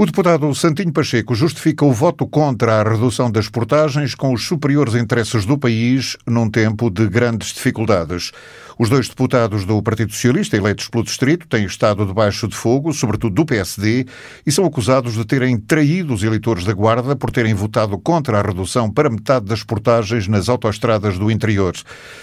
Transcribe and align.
O 0.00 0.06
deputado 0.06 0.54
Santinho 0.54 0.94
Pacheco 0.94 1.34
justifica 1.34 1.84
o 1.84 1.92
voto 1.92 2.26
contra 2.26 2.80
a 2.80 2.82
redução 2.82 3.30
das 3.30 3.50
portagens 3.50 4.14
com 4.14 4.32
os 4.32 4.46
superiores 4.46 4.94
interesses 4.94 5.44
do 5.44 5.58
país 5.58 6.16
num 6.26 6.48
tempo 6.48 6.88
de 6.88 7.06
grandes 7.06 7.48
dificuldades. 7.48 8.32
Os 8.78 8.88
dois 8.88 9.10
deputados 9.10 9.66
do 9.66 9.82
Partido 9.82 10.10
Socialista, 10.10 10.56
eleitos 10.56 10.88
pelo 10.88 11.04
Distrito, 11.04 11.46
têm 11.46 11.66
estado 11.66 12.06
debaixo 12.06 12.48
de 12.48 12.56
fogo, 12.56 12.94
sobretudo 12.94 13.34
do 13.34 13.44
PSD, 13.44 14.06
e 14.46 14.50
são 14.50 14.64
acusados 14.64 15.12
de 15.12 15.24
terem 15.26 15.58
traído 15.58 16.14
os 16.14 16.22
eleitores 16.22 16.64
da 16.64 16.72
Guarda 16.72 17.14
por 17.14 17.30
terem 17.30 17.52
votado 17.52 17.98
contra 17.98 18.38
a 18.38 18.42
redução 18.42 18.90
para 18.90 19.10
metade 19.10 19.44
das 19.44 19.62
portagens 19.62 20.26
nas 20.26 20.48
autoestradas 20.48 21.18
do 21.18 21.30
interior. 21.30 21.74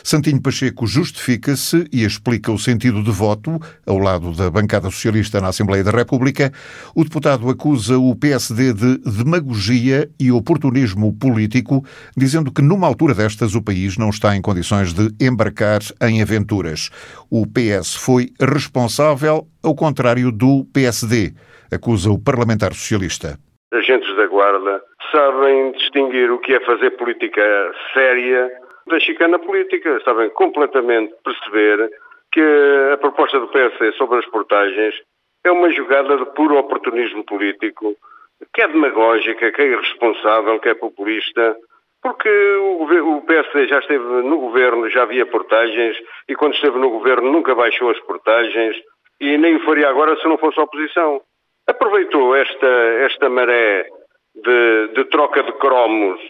Santinho 0.04 0.41
Pacheco 0.41 0.88
justifica-se 0.88 1.86
e 1.94 2.04
explica 2.04 2.52
o 2.52 2.57
sentido 2.57 3.04
de 3.04 3.12
voto, 3.12 3.62
ao 3.86 4.00
lado 4.00 4.32
da 4.32 4.50
bancada 4.50 4.89
socialista 4.89 5.39
na 5.39 5.50
Assembleia 5.50 5.84
da 5.84 5.91
República. 5.91 6.52
O 6.96 7.04
deputado 7.04 7.48
acusa 7.52 7.67
o 7.74 8.16
PSD 8.16 8.74
de 8.74 8.98
demagogia 9.00 10.08
e 10.20 10.32
oportunismo 10.32 11.14
político, 11.20 11.84
dizendo 12.16 12.52
que 12.52 12.62
numa 12.62 12.88
altura 12.88 13.14
destas 13.14 13.56
o 13.56 13.64
país 13.64 13.98
não 13.98 14.10
está 14.10 14.36
em 14.36 14.42
condições 14.42 14.94
de 14.94 15.10
embarcar 15.20 15.82
em 16.02 16.22
aventuras. 16.22 16.89
O 17.30 17.46
PS 17.46 17.96
foi 17.96 18.28
responsável, 18.39 19.48
ao 19.64 19.75
contrário 19.75 20.32
do 20.32 20.66
PSD, 20.74 21.34
acusa 21.72 22.10
o 22.10 22.22
parlamentar 22.24 22.74
socialista. 22.74 23.38
Agentes 23.74 24.16
da 24.16 24.28
Guarda 24.28 24.82
sabem 25.11 25.72
distinguir 25.74 26.32
o 26.32 26.39
que 26.39 26.54
é 26.54 26.60
fazer 26.61 26.92
política 26.92 27.42
séria 27.94 28.50
da 28.88 29.00
chicana 29.00 29.38
política, 29.39 30.00
sabem 30.06 30.30
completamente 30.30 31.14
perceber 31.24 31.89
que 32.31 32.42
a 32.94 32.97
proposta 32.97 33.39
do 33.39 33.47
PSD 33.50 33.92
sobre 33.94 34.20
as 34.20 34.25
portagens 34.28 34.95
é 35.47 35.52
uma 35.52 35.72
jogada 35.72 36.17
de 36.17 36.25
puro 36.33 36.58
oportunismo 36.58 37.23
político, 37.23 37.95
que 38.53 38.61
é 38.61 38.67
demagógica, 38.67 39.52
que 39.52 39.61
é 39.61 39.67
irresponsável, 39.67 40.59
que 40.59 40.69
é 40.69 40.73
populista 40.73 41.55
porque 42.02 42.30
o, 42.30 43.22
PSD 43.22 43.67
já 43.67 43.80
esteve 43.80 44.03
no 44.03 44.38
governo, 44.39 44.89
já 44.89 45.03
havia 45.03 45.25
portagens, 45.25 45.97
e 46.30 46.35
quando 46.35 46.53
esteve 46.53 46.80
no 46.80 46.89
governo 46.89 47.31
nunca 47.31 47.53
baixou 47.55 47.89
as 47.89 47.99
portagens, 47.99 48.77
e 49.19 49.38
nem 49.38 49.55
o 49.55 49.66
faria 49.66 49.89
agora 49.89 50.16
se 50.17 50.25
não 50.25 50.38
fosse 50.38 50.59
a 50.59 50.63
oposição. 50.63 51.22
Aproveitou 51.67 52.35
esta, 52.35 52.67
esta 53.02 53.29
maré 53.29 53.89
de, 54.35 54.88
de 54.94 55.05
troca 55.05 55.44
de 55.44 55.52
cromos 55.53 56.22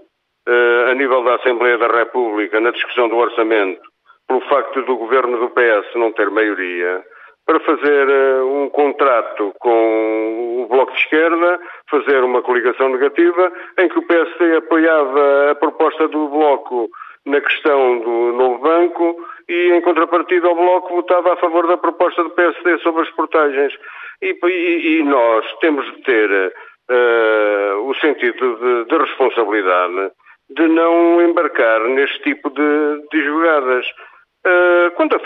uh, 0.48 0.90
a 0.90 0.94
nível 0.96 1.24
da 1.24 1.36
Assembleia 1.36 1.78
da 1.78 1.88
República 1.88 2.60
na 2.60 2.72
discussão 2.72 3.08
do 3.10 3.18
orçamento, 3.18 3.82
pelo 4.28 4.42
facto 4.50 4.82
do 4.82 4.98
governo 4.98 5.38
do 5.38 5.50
PS 5.50 5.94
não 5.96 6.12
ter 6.12 6.32
maioria, 6.32 7.04
para 7.48 7.60
fazer 7.62 8.08
uh, 8.08 8.64
um 8.64 8.70
contrato 8.70 9.54
com 9.60 10.62
o 10.64 10.68
Bloco 10.68 10.92
de 10.92 11.00
Esquerda, 11.00 11.60
fazer 11.90 12.24
uma 12.24 12.44
coligação 12.44 12.90
negativa, 12.90 13.52
em 13.80 13.88
que 13.88 13.98
o 13.98 14.06
PSD 14.06 14.58
apoiava 14.58 15.52
a 15.52 15.56
proposta 15.56 16.08
do 16.10 16.28
Bloco 16.28 16.90
na 17.26 17.42
questão 17.42 18.00
do 18.00 18.34
novo 18.34 18.60
banco 18.60 19.18
e, 19.50 19.72
em 19.72 19.82
contrapartida, 19.82 20.50
o 20.50 20.56
Bloco 20.56 20.96
votava 20.96 21.34
a 21.34 21.38
favor 21.38 21.68
da 21.68 21.78
proposta 21.78 22.24
do 22.24 22.30
PSD 22.32 22.80
sobre 22.80 23.04
as 23.04 23.10
portagens. 23.12 23.74
E, 24.22 24.38
e, 24.44 25.00
e 25.00 25.04
nós 25.04 25.46
temos 25.60 25.86
de 25.86 26.02
ter 26.04 26.54
uh, 26.90 27.90
o 27.90 27.94
sentido 27.96 28.56
de, 28.58 28.86
de, 28.90 28.98
responsabilidade 28.98 30.12
de 30.50 30.68
não 30.68 31.22
embarcar 31.22 31.82
neste 31.90 32.20
tipo 32.24 32.50
de, 32.50 33.08
de 33.12 33.24
jogadas. 33.24 33.86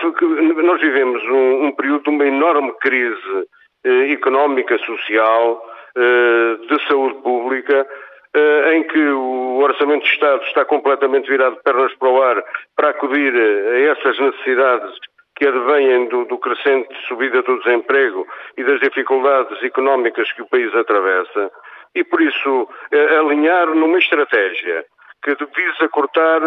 A, 0.03 0.63
nós 0.63 0.81
vivemos 0.81 1.23
um, 1.23 1.65
um, 1.65 1.71
período 1.73 2.03
de 2.03 2.09
uma 2.09 2.25
enorme 2.25 2.71
crise 2.81 3.47
uh, 3.85 4.11
económica, 4.11 4.77
social, 4.79 5.63
uh, 5.95 6.67
de 6.67 6.87
saúde 6.87 7.21
pública, 7.21 7.87
em 8.73 8.83
que 8.83 9.09
o 9.09 9.57
Orçamento 9.57 10.05
de 10.05 10.09
Estado 10.13 10.41
está 10.43 10.63
completamente 10.63 11.29
virado 11.29 11.57
de 11.57 11.63
pernas 11.63 11.93
para 11.95 12.07
o 12.07 12.23
ar 12.23 12.41
para 12.77 12.91
acudir 12.91 13.35
a 13.35 13.79
essas 13.91 14.17
necessidades 14.17 14.89
que 15.35 15.45
advêm 15.45 16.07
do, 16.07 16.23
do 16.23 16.37
crescente 16.37 16.95
subida 17.09 17.41
do 17.41 17.59
desemprego 17.59 18.25
e 18.55 18.63
das 18.63 18.79
dificuldades 18.79 19.61
económicas 19.61 20.31
que 20.31 20.43
o 20.43 20.47
país 20.47 20.73
atravessa, 20.73 21.51
e 21.93 22.05
por 22.05 22.21
isso 22.21 22.69
alinhar 23.19 23.67
numa 23.75 23.99
estratégia 23.99 24.85
que 25.21 25.35
visa 25.35 25.89
cortar 25.89 26.39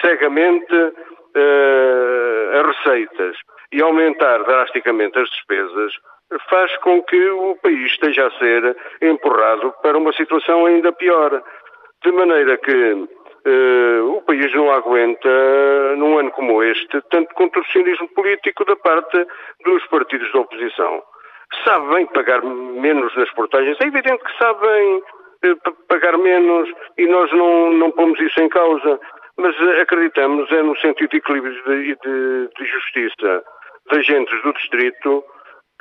cegamente 0.00 0.74
uh, 1.36 2.60
as 2.60 2.76
receitas 2.76 3.36
e 3.72 3.82
aumentar 3.82 4.38
drasticamente 4.44 5.18
as 5.18 5.28
despesas, 5.30 5.92
faz 6.48 6.76
com 6.78 7.02
que 7.02 7.30
o 7.30 7.56
país 7.62 7.90
esteja 7.92 8.26
a 8.26 8.38
ser 8.38 8.76
empurrado 9.02 9.72
para 9.82 9.98
uma 9.98 10.12
situação 10.12 10.66
ainda 10.66 10.92
pior. 10.92 11.42
De 12.02 12.12
maneira 12.12 12.56
que 12.58 12.92
uh, 13.46 14.16
o 14.16 14.22
país 14.22 14.52
não 14.54 14.70
aguenta, 14.70 15.28
num 15.96 16.18
ano 16.18 16.30
como 16.32 16.62
este, 16.62 17.00
tanto 17.10 17.34
contorcionismo 17.34 18.08
político 18.14 18.64
da 18.64 18.76
parte 18.76 19.26
dos 19.64 19.86
partidos 19.86 20.30
da 20.32 20.40
oposição. 20.40 21.02
Sabem 21.64 22.06
pagar 22.06 22.42
menos 22.42 23.14
nas 23.16 23.30
portagens, 23.32 23.78
é 23.80 23.86
evidente 23.86 24.22
que 24.22 24.38
sabem 24.38 24.96
uh, 24.96 25.72
pagar 25.88 26.18
menos 26.18 26.68
e 26.98 27.06
nós 27.06 27.30
não, 27.32 27.72
não 27.72 27.90
pomos 27.90 28.20
isso 28.20 28.40
em 28.40 28.48
causa 28.48 29.00
mas 29.38 29.54
eh, 29.60 29.80
acreditamos 29.80 30.50
é 30.50 30.62
no 30.62 30.76
sentido 30.78 31.10
de 31.10 31.16
equilíbrio 31.18 31.54
e 31.72 31.96
de, 31.96 32.48
de, 32.56 32.66
justiça 32.66 33.42
de 33.90 33.98
agentes 33.98 34.42
do 34.42 34.52
distrito 34.52 35.24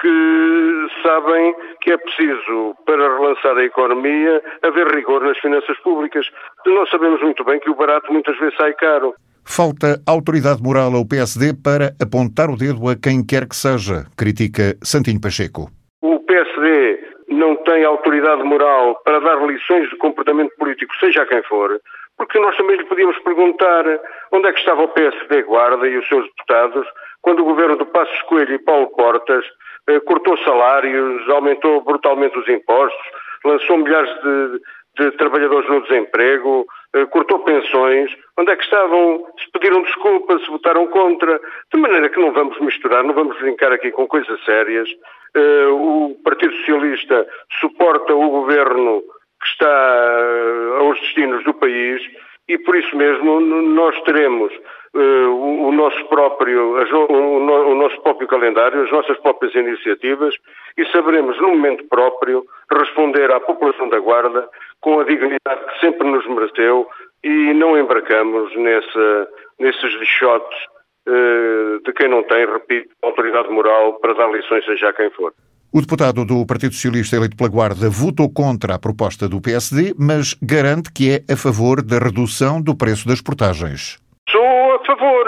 que 0.01 0.87
sabem 1.01 1.55
que 1.81 1.91
é 1.91 1.97
preciso, 1.97 2.75
para 2.85 3.17
relançar 3.17 3.55
a 3.55 3.63
economia, 3.63 4.41
haver 4.63 4.87
rigor 4.87 5.23
nas 5.23 5.37
finanças 5.37 5.77
públicas. 5.79 6.25
Nós 6.65 6.89
sabemos 6.89 7.21
muito 7.21 7.43
bem 7.43 7.59
que 7.59 7.69
o 7.69 7.75
barato 7.75 8.11
muitas 8.11 8.37
vezes 8.37 8.55
sai 8.57 8.73
caro. 8.73 9.13
Falta 9.45 10.01
autoridade 10.07 10.61
moral 10.61 10.95
ao 10.95 11.07
PSD 11.07 11.53
para 11.53 11.93
apontar 12.01 12.49
o 12.49 12.57
dedo 12.57 12.89
a 12.89 12.95
quem 12.95 13.25
quer 13.25 13.47
que 13.47 13.55
seja, 13.55 14.05
critica 14.17 14.75
Santinho 14.81 15.21
Pacheco. 15.21 15.69
O 16.01 16.19
PSD 16.19 16.99
não 17.29 17.55
tem 17.57 17.83
autoridade 17.83 18.43
moral 18.43 18.99
para 19.03 19.19
dar 19.19 19.45
lições 19.45 19.89
de 19.89 19.97
comportamento 19.97 20.51
político, 20.57 20.93
seja 20.99 21.23
a 21.23 21.27
quem 21.27 21.43
for, 21.43 21.79
porque 22.17 22.39
nós 22.39 22.55
também 22.57 22.77
lhe 22.77 22.85
podíamos 22.85 23.17
perguntar 23.19 23.85
onde 24.31 24.47
é 24.47 24.53
que 24.53 24.59
estava 24.59 24.83
o 24.83 24.89
PSD 24.89 25.43
Guarda 25.43 25.87
e 25.87 25.97
os 25.97 26.07
seus 26.07 26.25
deputados 26.25 26.87
quando 27.23 27.39
o 27.39 27.45
governo 27.45 27.77
do 27.77 27.85
Passos 27.85 28.21
Coelho 28.23 28.53
e 28.53 28.59
Paulo 28.59 28.87
Portas 28.87 29.45
eh, 29.87 29.99
cortou 30.01 30.37
salários, 30.39 31.27
aumentou 31.29 31.81
brutalmente 31.81 32.37
os 32.37 32.47
impostos, 32.47 33.05
lançou 33.45 33.77
milhares 33.77 34.09
de, 34.21 34.61
de 34.99 35.11
trabalhadores 35.17 35.67
no 35.69 35.81
desemprego, 35.83 36.65
eh, 36.93 37.05
cortou 37.05 37.39
pensões, 37.39 38.11
onde 38.37 38.51
é 38.51 38.55
que 38.57 38.63
estavam, 38.63 39.25
se 39.39 39.49
pediram 39.51 39.81
desculpas, 39.83 40.43
se 40.43 40.51
votaram 40.51 40.85
contra, 40.87 41.39
de 41.73 41.79
maneira 41.79 42.09
que 42.09 42.19
não 42.19 42.33
vamos 42.33 42.59
misturar, 42.59 43.03
não 43.03 43.13
vamos 43.13 43.37
brincar 43.39 43.71
aqui 43.71 43.89
com 43.91 44.05
coisas 44.05 44.43
sérias. 44.43 44.89
Eh, 45.33 45.67
o 45.67 46.17
Partido 46.25 46.53
Socialista 46.57 47.25
suporta 47.59 48.13
o 48.13 48.29
governo 48.29 49.01
que 49.43 49.49
está 49.49 49.67
eh, 49.67 50.79
aos 50.79 50.99
destinos 51.01 51.43
do 51.43 51.53
país 51.53 52.01
e 52.47 52.57
por 52.57 52.75
isso 52.75 52.95
mesmo 52.95 53.39
nós 53.39 53.99
teremos 54.03 54.53
uh, 54.93 55.67
o, 55.67 55.71
nosso 55.71 56.05
próprio, 56.05 56.75
o, 56.75 57.75
nosso 57.75 58.01
próprio 58.01 58.27
calendário, 58.27 58.83
as 58.83 58.91
nossas 58.91 59.17
próprias 59.19 59.53
iniciativas 59.55 60.35
e 60.77 60.85
saberemos 60.91 61.39
no 61.39 61.49
momento 61.49 61.85
próprio 61.87 62.45
responder 62.71 63.31
à 63.31 63.39
população 63.39 63.89
da 63.89 63.99
Guarda 63.99 64.47
com 64.81 64.99
a 64.99 65.03
dignidade 65.03 65.65
que 65.65 65.79
sempre 65.79 66.07
nos 66.07 66.25
mereceu 66.27 66.87
e 67.23 67.53
não 67.53 67.77
embarcamos 67.77 68.53
nessa, 68.57 69.27
nesses 69.59 69.93
lixotes 69.93 70.59
uh, 71.07 71.79
de 71.83 71.93
quem 71.93 72.09
não 72.09 72.23
tem, 72.23 72.45
repito, 72.45 72.89
autoridade 73.01 73.49
moral 73.49 73.99
para 73.99 74.13
dar 74.13 74.31
lições 74.31 74.65
seja 74.65 74.93
quem 74.93 75.09
for. 75.11 75.33
O 75.75 75.81
deputado 75.81 76.23
do 76.23 76.45
Partido 76.45 76.75
Socialista 76.75 77.15
eleito 77.15 77.35
pela 77.35 77.49
Guarda 77.49 77.89
votou 77.89 78.29
contra 78.31 78.75
a 78.75 78.79
proposta 78.79 79.27
do 79.27 79.41
PSD, 79.41 79.97
mas 79.97 80.37
garante 80.37 80.93
que 80.93 81.09
é 81.09 81.17
a 81.25 81.35
favor 81.35 81.81
da 81.81 81.97
redução 81.97 82.61
do 82.61 82.77
preço 82.77 83.07
das 83.09 83.25
portagens. 83.25 83.97
Sou 84.29 84.75
a 84.75 84.85
favor, 84.85 85.25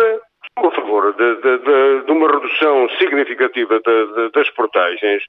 sou 0.53 0.69
a 0.69 0.75
favor 0.75 1.15
de, 1.17 1.35
de, 1.41 1.57
de, 1.65 2.05
de 2.05 2.11
uma 2.11 2.29
redução 2.29 2.87
significativa 2.99 3.81
das 4.35 4.47
portagens. 4.51 5.25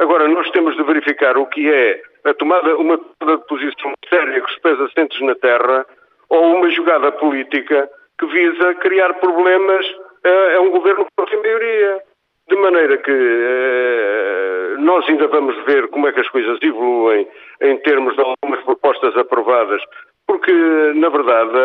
Agora, 0.00 0.28
nós 0.28 0.50
temos 0.50 0.76
de 0.76 0.82
verificar 0.82 1.38
o 1.38 1.46
que 1.46 1.64
é 1.72 2.02
a 2.28 2.34
tomada, 2.34 2.76
uma 2.76 2.98
tomada 2.98 3.40
de 3.40 3.48
posição 3.48 3.94
séria 4.10 4.38
que 4.38 4.52
se 4.52 4.60
pesa 4.60 4.84
assentes 4.84 5.18
na 5.22 5.34
terra 5.36 5.86
ou 6.28 6.56
uma 6.56 6.68
jogada 6.68 7.10
política 7.12 7.88
que 8.20 8.26
visa 8.26 8.74
criar 8.74 9.14
problemas 9.14 9.86
a, 10.22 10.56
a 10.58 10.60
um 10.60 10.70
governo 10.72 11.06
que 11.06 11.12
não 11.16 11.24
tem 11.24 11.40
maioria. 11.40 12.02
De 12.50 12.56
maneira 12.56 12.96
que 12.96 13.10
eh, 13.10 14.47
nós 14.78 15.08
ainda 15.08 15.26
vamos 15.28 15.56
ver 15.64 15.88
como 15.88 16.06
é 16.08 16.12
que 16.12 16.20
as 16.20 16.28
coisas 16.28 16.58
evoluem 16.62 17.26
em 17.62 17.76
termos 17.78 18.14
de 18.14 18.22
algumas 18.22 18.64
propostas 18.64 19.16
aprovadas, 19.16 19.82
porque, 20.26 20.52
na 20.94 21.08
verdade, 21.08 21.58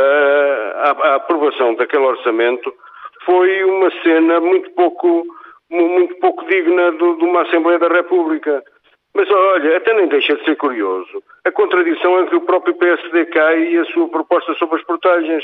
a, 0.75 0.91
a 0.91 1.15
aprovação 1.15 1.75
daquele 1.75 2.05
orçamento 2.05 2.73
foi 3.25 3.63
uma 3.63 3.91
cena 4.01 4.39
muito 4.39 4.69
pouco, 4.71 5.23
muito 5.69 6.15
pouco 6.15 6.45
digna 6.45 6.91
de, 6.91 7.17
de 7.17 7.25
uma 7.25 7.41
Assembleia 7.41 7.79
da 7.79 7.87
República. 7.87 8.63
Mas 9.13 9.29
olha, 9.29 9.77
até 9.77 9.93
nem 9.93 10.07
deixa 10.07 10.35
de 10.35 10.43
ser 10.43 10.55
curioso 10.55 11.21
a 11.45 11.51
contradição 11.51 12.25
que 12.27 12.35
o 12.35 12.41
próprio 12.41 12.73
PSD 12.75 13.25
cai 13.25 13.63
e 13.63 13.77
a 13.77 13.85
sua 13.85 14.07
proposta 14.07 14.53
sobre 14.55 14.77
as 14.77 14.85
portagens, 14.85 15.43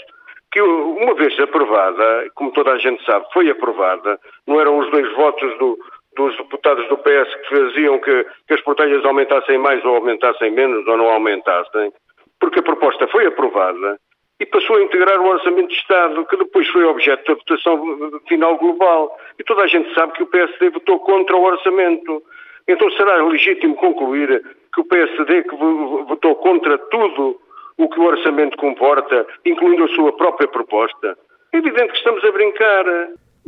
que 0.52 0.62
uma 0.62 1.14
vez 1.14 1.38
aprovada, 1.40 2.30
como 2.36 2.52
toda 2.52 2.72
a 2.72 2.78
gente 2.78 3.04
sabe, 3.06 3.26
foi 3.34 3.50
aprovada, 3.50 4.20
não 4.48 4.60
eram 4.60 4.80
os 4.80 4.90
dois 4.90 5.14
votos 5.16 5.58
do, 5.60 5.78
dos 6.20 6.36
deputados 6.38 6.88
do 6.90 6.98
PS 6.98 7.36
que 7.36 7.50
faziam 7.50 7.98
que, 8.00 8.26
que 8.48 8.54
as 8.54 8.62
portagens 8.62 9.04
aumentassem 9.06 9.58
mais 9.58 9.84
ou 9.86 9.96
aumentassem 9.96 10.52
menos 10.52 10.86
ou 10.86 10.98
não 10.98 11.10
aumentassem, 11.10 11.94
porque 12.40 12.60
a 12.60 12.64
proposta 12.64 13.08
foi 13.08 13.26
aprovada 13.26 13.98
e 14.40 14.46
passou 14.46 14.78
a 14.78 14.82
integrar 14.82 15.20
o 15.20 15.28
Orçamento 15.28 15.70
de 15.70 15.76
Estado, 15.76 16.26
que 16.26 16.38
depois 16.38 16.68
foi 16.70 16.84
objeto 16.84 17.26
da 17.26 17.34
votação 17.34 18.22
final 18.28 18.58
global. 18.58 19.18
E 19.38 19.44
toda 19.44 19.64
a 19.64 19.68
gente 19.68 19.94
sabe 19.94 20.14
que 20.14 20.24
o 20.24 20.28
PSD 20.28 20.70
votou 20.70 21.00
contra 21.00 21.36
o 21.36 21.44
Orçamento. 21.44 22.24
Então 22.68 22.90
será 22.92 23.22
legítimo 23.26 23.76
concluir 23.76 24.42
que 24.74 24.82
o 24.82 24.86
PSD 24.86 25.44
que 25.44 25.56
votou 25.56 26.36
contra 26.36 26.78
tudo 26.78 27.40
o 27.78 27.90
que 27.90 28.00
o 28.00 28.04
orçamento 28.04 28.58
comporta, 28.58 29.26
incluindo 29.46 29.86
a 29.86 29.90
sua 29.90 30.12
própria 30.14 30.48
proposta. 30.50 31.18
É 31.54 31.58
evidente 31.58 31.92
que 31.92 31.98
estamos 31.98 32.24
a 32.24 32.32
brincar. 32.32 32.86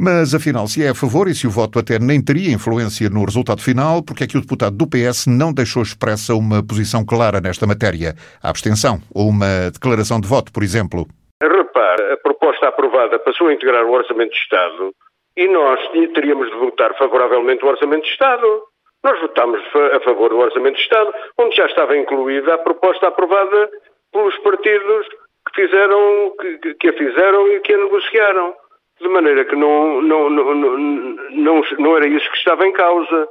Mas, 0.03 0.33
afinal, 0.33 0.65
se 0.65 0.83
é 0.83 0.89
a 0.89 0.95
favor 0.95 1.27
e 1.27 1.35
se 1.35 1.45
o 1.45 1.51
voto 1.51 1.77
até 1.77 1.99
nem 1.99 2.17
teria 2.17 2.49
influência 2.49 3.07
no 3.07 3.23
resultado 3.23 3.61
final, 3.61 4.01
porque 4.01 4.23
é 4.23 4.27
que 4.27 4.35
o 4.35 4.41
deputado 4.41 4.73
do 4.73 4.89
PS 4.89 5.29
não 5.29 5.53
deixou 5.53 5.83
expressa 5.83 6.33
uma 6.33 6.65
posição 6.65 7.05
clara 7.05 7.39
nesta 7.39 7.67
matéria? 7.67 8.17
A 8.41 8.49
abstenção 8.49 8.97
ou 9.13 9.29
uma 9.29 9.69
declaração 9.69 10.19
de 10.19 10.27
voto, 10.27 10.51
por 10.51 10.63
exemplo? 10.63 11.05
Repare, 11.37 12.13
a 12.13 12.17
proposta 12.17 12.67
aprovada 12.69 13.19
passou 13.19 13.45
a 13.49 13.53
integrar 13.53 13.85
o 13.85 13.93
Orçamento 13.93 14.31
de 14.33 14.41
Estado 14.41 14.89
e 15.37 15.47
nós 15.47 15.77
teríamos 16.17 16.49
de 16.49 16.57
votar 16.57 16.97
favoravelmente 16.97 17.63
o 17.63 17.67
Orçamento 17.67 18.01
de 18.01 18.09
Estado. 18.09 18.47
Nós 19.03 19.21
votámos 19.21 19.61
a 19.93 19.99
favor 19.99 20.31
do 20.31 20.39
Orçamento 20.39 20.77
de 20.77 20.81
Estado, 20.81 21.13
onde 21.37 21.55
já 21.55 21.67
estava 21.67 21.95
incluída 21.95 22.55
a 22.55 22.57
proposta 22.57 23.05
aprovada 23.07 23.69
pelos 24.11 24.35
partidos 24.39 25.05
que 25.53 25.61
fizeram, 25.61 26.33
que, 26.41 26.73
que 26.73 26.89
a 26.89 26.93
fizeram 26.93 27.47
e 27.53 27.59
que 27.59 27.71
a 27.71 27.77
negociaram. 27.77 28.55
De 29.01 29.07
maneira 29.09 29.45
que 29.45 29.55
não, 29.55 30.01
não, 30.01 30.29
não, 30.29 30.55
não, 30.55 31.61
não 31.79 31.97
era 31.97 32.07
isso 32.07 32.29
que 32.31 32.37
estava 32.37 32.67
em 32.67 32.71
causa. 32.71 33.27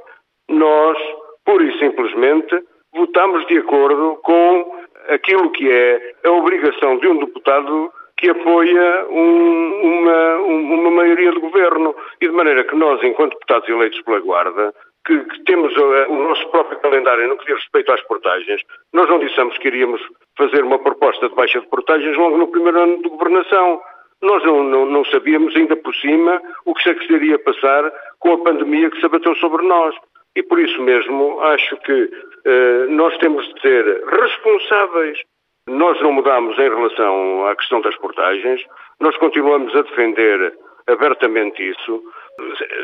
Nós, 0.49 0.97
pura 1.45 1.63
e 1.63 1.79
simplesmente, 1.79 2.61
votámos 2.93 3.45
de 3.47 3.57
acordo 3.57 4.19
com 4.23 4.81
aquilo 5.07 5.49
que 5.51 5.71
é 5.71 6.13
a 6.25 6.31
obrigação 6.31 6.97
de 6.97 7.07
um 7.07 7.17
deputado 7.19 7.91
que 8.17 8.29
apoia 8.29 9.07
um, 9.09 9.81
uma, 9.81 10.35
uma 10.37 10.91
maioria 10.91 11.31
de 11.31 11.39
governo. 11.39 11.95
E 12.21 12.27
de 12.27 12.33
maneira 12.33 12.63
que 12.63 12.75
nós, 12.75 13.01
enquanto 13.03 13.33
deputados 13.33 13.67
eleitos 13.67 14.01
pela 14.01 14.19
Guarda, 14.19 14.73
que, 15.05 15.17
que, 15.17 15.43
temos 15.45 15.75
o 15.75 16.15
nosso 16.15 16.47
próprio 16.49 16.79
calendário 16.79 17.27
no 17.27 17.37
que 17.37 17.45
diz 17.45 17.55
respeito 17.55 17.91
às 17.91 18.01
portagens, 18.03 18.61
nós 18.93 19.09
não 19.09 19.19
dissemos 19.19 19.57
que 19.57 19.67
iríamos 19.67 20.01
fazer 20.37 20.63
uma 20.63 20.77
proposta 20.77 21.27
de 21.27 21.35
baixa 21.35 21.59
de 21.59 21.67
portagens 21.67 22.15
logo 22.15 22.37
no 22.37 22.47
primeiro 22.47 22.79
ano 22.79 23.01
de 23.01 23.09
governação. 23.09 23.81
Nós 24.21 24.43
não, 24.43 24.63
não, 24.63 24.85
não 24.85 25.05
sabíamos 25.05 25.55
ainda 25.55 25.75
por 25.75 25.93
cima 25.95 26.41
o 26.65 26.73
que 26.73 26.83
se 26.83 27.13
iria 27.13 27.39
passar 27.39 27.91
com 28.19 28.33
a 28.33 28.43
pandemia 28.43 28.89
que 28.89 28.99
se 28.99 29.05
abateu 29.05 29.35
sobre 29.35 29.65
nós. 29.65 29.95
E 30.35 30.43
por 30.43 30.59
isso 30.59 30.81
mesmo 30.81 31.39
acho 31.41 31.75
que 31.77 32.03
uh, 32.03 32.89
nós 32.89 33.17
temos 33.17 33.45
de 33.53 33.61
ser 33.61 34.03
responsáveis. 34.05 35.19
Nós 35.67 35.99
não 36.01 36.13
mudamos 36.13 36.57
em 36.57 36.69
relação 36.69 37.47
à 37.47 37.55
questão 37.55 37.81
das 37.81 37.95
portagens, 37.97 38.63
nós 38.99 39.15
continuamos 39.17 39.75
a 39.75 39.81
defender 39.83 40.53
abertamente 40.87 41.61
isso 41.69 42.03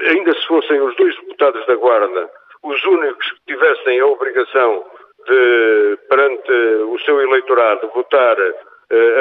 ainda 0.10 0.34
se 0.34 0.48
fossem 0.48 0.80
os 0.82 0.96
dois 0.96 1.16
deputados 1.16 1.66
da 1.66 1.76
Guarda 1.76 2.30
os 2.64 2.84
únicos 2.86 3.32
que 3.32 3.54
tivessem 3.54 4.00
a 4.00 4.06
obrigação 4.06 4.86
de, 5.28 5.98
perante 6.10 6.52
o 6.52 7.00
seu 7.00 7.22
eleitorado, 7.22 7.90
votar 7.94 8.36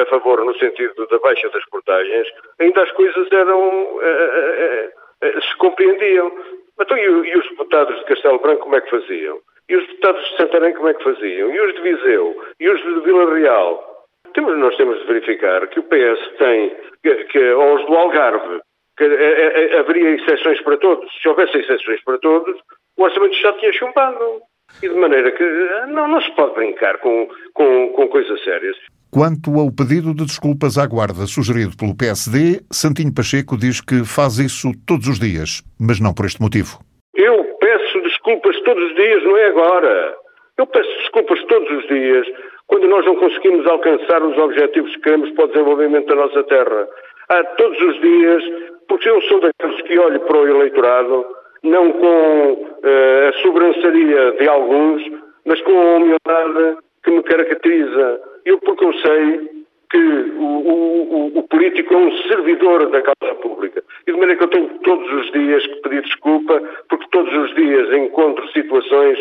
a 0.01 0.05
favor 0.05 0.43
no 0.45 0.57
sentido 0.57 1.07
da 1.07 1.19
baixa 1.19 1.49
das 1.49 1.65
portagens, 1.65 2.27
ainda 2.59 2.83
as 2.83 2.91
coisas 2.91 3.31
eram. 3.31 3.59
Uh, 3.59 3.99
uh, 4.01 5.41
se 5.41 5.57
compreendiam. 5.57 6.31
Então, 6.79 6.97
e, 6.97 7.09
os 7.09 7.49
deputados 7.49 7.97
de 7.99 8.05
Castelo 8.05 8.39
Branco 8.39 8.63
como 8.63 8.75
é 8.75 8.81
que 8.81 8.89
faziam? 8.89 9.39
E 9.67 9.75
os 9.75 9.87
deputados 9.87 10.29
de 10.29 10.37
Santarém 10.37 10.73
como 10.73 10.89
é 10.89 10.93
que 10.93 11.03
faziam? 11.03 11.49
E 11.49 11.59
os 11.59 11.73
de 11.73 11.81
Viseu? 11.81 12.43
E 12.59 12.69
os 12.69 12.81
de 12.81 12.99
Vila 13.01 13.33
Real? 13.33 14.05
Temos, 14.33 14.57
nós 14.57 14.75
temos 14.77 14.99
de 14.99 15.07
verificar 15.07 15.67
que 15.67 15.79
o 15.79 15.83
PS 15.83 16.37
tem, 16.37 16.75
que, 17.01 17.23
que, 17.25 17.51
ou 17.51 17.75
os 17.75 17.85
do 17.85 17.95
Algarve, 17.95 18.61
que 18.97 19.03
é, 19.03 19.07
é, 19.07 19.75
é, 19.75 19.79
haveria 19.79 20.11
exceções 20.11 20.61
para 20.61 20.77
todos. 20.77 21.11
Se 21.21 21.27
houvesse 21.27 21.57
exceções 21.57 22.03
para 22.03 22.19
todos, 22.19 22.59
o 22.95 23.03
Orçamento 23.03 23.35
Estado 23.35 23.59
tinha 23.59 23.73
chumbado. 23.73 24.41
E 24.83 24.89
de 24.89 24.95
maneira 24.95 25.31
que 25.31 25.43
não, 25.87 26.07
não 26.09 26.21
se 26.21 26.29
pode 26.35 26.53
brincar 26.53 26.97
com, 26.97 27.27
com, 27.53 27.93
com 27.93 28.07
coisas 28.09 28.43
sérias. 28.43 28.77
Quanto 29.17 29.57
ao 29.57 29.73
pedido 29.73 30.13
de 30.13 30.29
desculpas 30.29 30.77
à 30.77 30.85
Guarda 30.85 31.25
sugerido 31.25 31.73
pelo 31.73 31.97
PSD, 31.97 32.61
Santinho 32.69 33.09
Pacheco 33.09 33.57
diz 33.57 33.81
que 33.81 34.05
faz 34.05 34.37
isso 34.37 34.69
todos 34.85 35.09
os 35.09 35.17
dias, 35.17 35.65
mas 35.81 35.97
não 35.97 36.13
por 36.13 36.29
este 36.29 36.37
motivo. 36.37 36.77
Eu 37.17 37.33
peço 37.57 37.97
desculpas 38.01 38.53
todos 38.61 38.77
os 38.77 38.93
dias, 38.93 39.23
não 39.23 39.35
é 39.35 39.47
agora. 39.47 40.13
Eu 40.59 40.67
peço 40.67 40.93
desculpas 41.01 41.43
todos 41.49 41.65
os 41.65 41.87
dias 41.87 42.27
quando 42.67 42.85
nós 42.87 43.03
não 43.07 43.15
conseguimos 43.15 43.65
alcançar 43.65 44.21
os 44.21 44.37
objetivos 44.37 44.93
que 44.93 45.01
queremos 45.01 45.31
para 45.31 45.45
o 45.45 45.47
desenvolvimento 45.47 46.05
da 46.05 46.15
nossa 46.15 46.43
terra. 46.43 46.87
Há 47.29 47.43
todos 47.57 47.81
os 47.81 47.99
dias 47.99 48.43
porque 48.87 49.09
eu 49.09 49.19
sou 49.23 49.41
daqueles 49.41 49.81
que 49.81 49.97
olho 49.97 50.19
para 50.29 50.37
o 50.37 50.47
eleitorado 50.47 51.25
não 51.63 51.91
com 51.91 52.53
uh, 52.53 53.29
a 53.29 53.33
sobrançaria 53.41 54.33
de 54.33 54.47
alguns, 54.47 55.01
mas 55.43 55.59
com 55.61 55.73
a 55.73 55.95
humildade 55.95 56.77
que 57.03 57.09
me 57.09 57.23
caracteriza. 57.23 58.21
Eu, 58.47 58.59
porque 58.59 58.85
eu 58.85 58.93
sei 58.93 59.49
que 59.89 59.97
o, 59.97 60.41
o, 60.41 61.37
o, 61.37 61.43
político 61.49 61.93
é 61.93 61.97
um 61.97 62.17
servidor 62.29 62.89
da 62.89 63.01
causa 63.01 63.35
pública. 63.35 63.83
E 64.07 64.11
de 64.11 64.17
maneira 64.17 64.37
que 64.37 64.43
eu 64.45 64.49
tenho 64.49 64.79
todos 64.79 65.11
os 65.11 65.31
dias 65.33 65.67
que 65.67 65.81
pedir 65.81 66.01
desculpa, 66.03 66.61
porque 66.87 67.07
todos 67.11 67.33
os 67.33 67.53
dias 67.55 67.91
encontro 67.91 68.49
situações 68.53 69.17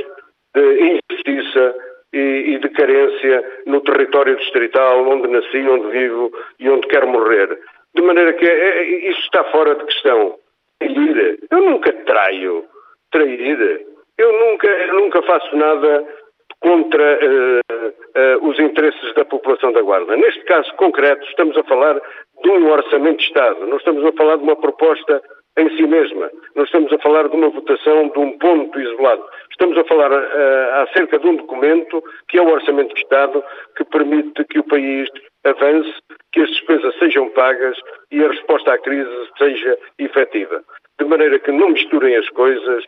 de 0.54 1.00
injustiça 1.10 1.74
e, 2.12 2.18
e 2.18 2.58
de 2.60 2.68
carência 2.68 3.62
no 3.66 3.80
território 3.80 4.36
distrital 4.36 5.08
onde 5.08 5.26
nasci, 5.26 5.58
onde 5.58 5.88
vivo 5.88 6.32
e 6.60 6.70
onde 6.70 6.86
quero 6.86 7.08
morrer. 7.08 7.58
De 7.96 8.02
maneira 8.02 8.32
que 8.34 8.46
é, 8.46 8.78
é, 8.78 9.10
isso 9.10 9.20
está 9.22 9.42
fora 9.50 9.74
de 9.74 9.86
questão. 9.86 10.36
Eu 11.50 11.62
nunca 11.62 11.92
traio. 11.92 12.64
Trair. 13.10 13.86
Eu 14.18 14.32
nunca, 14.32 14.86
nunca 14.92 15.22
faço 15.22 15.56
nada 15.56 16.06
contra 16.66 17.20
uh, 17.22 18.40
uh, 18.42 18.48
os 18.48 18.58
interesses 18.58 19.14
da 19.14 19.24
população 19.24 19.70
da 19.70 19.82
Guarda. 19.82 20.16
Neste 20.16 20.42
caso 20.46 20.68
concreto, 20.74 21.24
estamos 21.28 21.56
a 21.56 21.62
falar 21.62 21.94
de 22.42 22.50
um 22.50 22.68
orçamento 22.68 23.18
de 23.18 23.24
Estado. 23.24 23.64
Não 23.68 23.76
estamos 23.76 24.04
a 24.04 24.12
falar 24.14 24.34
de 24.36 24.42
uma 24.42 24.56
proposta 24.56 25.22
em 25.58 25.70
si 25.76 25.86
mesma. 25.86 26.28
Não 26.56 26.64
estamos 26.64 26.92
a 26.92 26.98
falar 26.98 27.28
de 27.28 27.36
uma 27.36 27.50
votação 27.50 28.08
de 28.08 28.18
um 28.18 28.36
ponto 28.38 28.80
isolado. 28.80 29.24
Estamos 29.52 29.78
a 29.78 29.84
falar 29.84 30.10
uh, 30.10 30.82
acerca 30.88 31.20
de 31.20 31.28
um 31.28 31.36
documento 31.36 32.02
que 32.28 32.36
é 32.36 32.42
o 32.42 32.50
Orçamento 32.50 32.92
de 32.94 33.00
Estado 33.00 33.44
que 33.76 33.84
permite 33.84 34.44
que 34.46 34.58
o 34.58 34.64
país 34.64 35.08
avance, 35.44 35.94
que 36.32 36.40
as 36.40 36.50
despesas 36.50 36.98
sejam 36.98 37.28
pagas 37.28 37.78
e 38.10 38.24
a 38.24 38.28
resposta 38.28 38.72
à 38.72 38.78
crise 38.78 39.08
seja 39.38 39.78
efetiva. 40.00 40.64
De 40.98 41.04
maneira 41.04 41.38
que 41.38 41.52
não 41.52 41.70
misturem 41.70 42.16
as 42.16 42.28
coisas, 42.30 42.82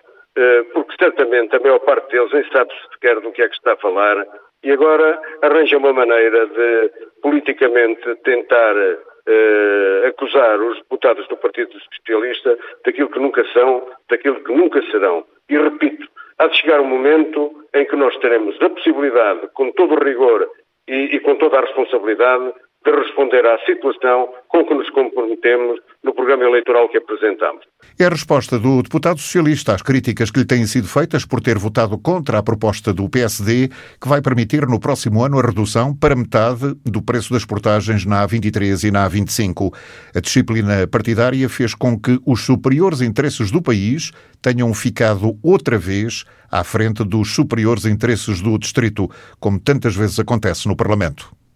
porque 0.72 0.94
certamente 1.00 1.56
a 1.56 1.60
maior 1.60 1.80
parte 1.80 2.12
deles 2.12 2.32
nem 2.32 2.44
sabe 2.50 2.72
sequer 2.92 3.20
do 3.20 3.32
que 3.32 3.42
é 3.42 3.48
que 3.48 3.54
está 3.54 3.72
a 3.72 3.76
falar 3.76 4.24
e 4.62 4.72
agora 4.72 5.20
arranja 5.42 5.78
uma 5.78 5.92
maneira 5.92 6.46
de 6.46 6.90
politicamente 7.22 8.14
tentar 8.24 8.74
uh, 8.76 10.06
acusar 10.06 10.60
os 10.60 10.78
deputados 10.78 11.26
do 11.28 11.36
Partido 11.36 11.72
Socialista 11.96 12.58
daquilo 12.84 13.10
que 13.10 13.20
nunca 13.20 13.44
são, 13.52 13.86
daquilo 14.10 14.42
que 14.42 14.52
nunca 14.52 14.82
serão. 14.90 15.24
E 15.48 15.56
repito, 15.56 16.08
há 16.38 16.48
de 16.48 16.56
chegar 16.56 16.80
um 16.80 16.86
momento 16.86 17.52
em 17.74 17.84
que 17.84 17.96
nós 17.96 18.16
teremos 18.18 18.60
a 18.60 18.70
possibilidade, 18.70 19.48
com 19.54 19.70
todo 19.72 19.94
o 19.94 20.04
rigor 20.04 20.48
e, 20.88 21.16
e 21.16 21.20
com 21.20 21.36
toda 21.36 21.58
a 21.58 21.62
responsabilidade, 21.62 22.52
de 22.84 22.90
responder 22.90 23.44
à 23.44 23.58
situação 23.66 24.28
com 24.48 24.64
que 24.64 24.74
nos 24.74 24.88
comprometemos 24.90 25.80
no 26.02 26.14
programa 26.14 26.44
eleitoral 26.44 26.88
que 26.88 26.98
apresentamos. 26.98 27.64
É 27.98 28.04
a 28.04 28.08
resposta 28.08 28.58
do 28.58 28.82
deputado 28.82 29.18
socialista 29.18 29.74
às 29.74 29.82
críticas 29.82 30.30
que 30.30 30.40
lhe 30.40 30.46
têm 30.46 30.64
sido 30.66 30.86
feitas 30.86 31.24
por 31.24 31.40
ter 31.40 31.58
votado 31.58 31.98
contra 31.98 32.38
a 32.38 32.42
proposta 32.42 32.92
do 32.92 33.08
PSD, 33.08 33.68
que 34.00 34.08
vai 34.08 34.22
permitir 34.22 34.66
no 34.66 34.80
próximo 34.80 35.24
ano 35.24 35.38
a 35.38 35.42
redução 35.42 35.94
para 35.94 36.16
metade 36.16 36.74
do 36.84 37.02
preço 37.02 37.32
das 37.32 37.44
portagens 37.44 38.06
na 38.06 38.26
A23 38.26 38.88
e 38.88 38.90
na 38.90 39.08
A25. 39.08 39.74
A 40.14 40.20
disciplina 40.20 40.86
partidária 40.86 41.48
fez 41.48 41.74
com 41.74 41.98
que 41.98 42.18
os 42.24 42.44
superiores 42.44 43.00
interesses 43.00 43.50
do 43.50 43.60
país 43.60 44.12
tenham 44.40 44.72
ficado 44.72 45.36
outra 45.42 45.76
vez 45.76 46.24
à 46.50 46.64
frente 46.64 47.04
dos 47.04 47.34
superiores 47.34 47.84
interesses 47.84 48.40
do 48.40 48.58
distrito, 48.58 49.08
como 49.38 49.58
tantas 49.58 49.94
vezes 49.94 50.18
acontece 50.18 50.66
no 50.68 50.76
Parlamento. 50.76 51.37